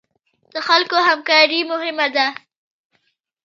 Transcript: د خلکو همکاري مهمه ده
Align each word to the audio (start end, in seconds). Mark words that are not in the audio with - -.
د 0.53 0.55
خلکو 0.67 0.97
همکاري 1.09 1.61
مهمه 1.71 2.07
ده 2.15 2.27